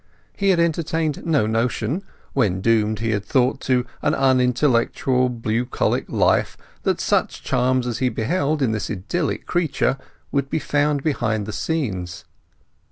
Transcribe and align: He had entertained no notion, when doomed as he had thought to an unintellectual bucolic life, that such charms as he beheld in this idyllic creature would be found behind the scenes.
He 0.33 0.49
had 0.49 0.59
entertained 0.59 1.27
no 1.27 1.45
notion, 1.45 2.01
when 2.33 2.59
doomed 2.59 2.97
as 2.97 3.03
he 3.03 3.11
had 3.11 3.23
thought 3.23 3.61
to 3.61 3.85
an 4.01 4.15
unintellectual 4.15 5.29
bucolic 5.29 6.09
life, 6.09 6.57
that 6.81 6.99
such 6.99 7.43
charms 7.43 7.85
as 7.85 7.99
he 7.99 8.09
beheld 8.09 8.63
in 8.63 8.71
this 8.71 8.89
idyllic 8.89 9.45
creature 9.45 9.99
would 10.31 10.49
be 10.49 10.57
found 10.57 11.03
behind 11.03 11.45
the 11.45 11.53
scenes. 11.53 12.25